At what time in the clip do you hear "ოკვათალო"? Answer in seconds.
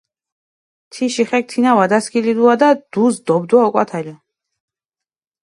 3.69-4.15